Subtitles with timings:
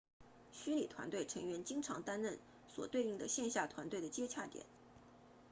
[0.51, 4.65] 虚拟团队成员经常担任所对应的线下团队的接洽点